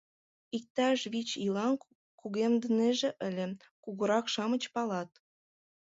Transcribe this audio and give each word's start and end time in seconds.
Иктаж 0.57 0.99
вич 1.13 1.29
ийлан 1.43 1.73
кугемдынеже 2.19 3.09
ыле— 3.27 3.45
кугурак-шамыч 3.83 4.63
палат. 4.73 5.09